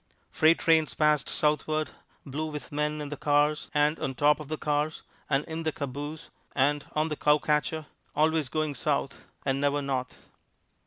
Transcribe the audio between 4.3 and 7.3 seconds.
of the cars, and in the caboose, and on the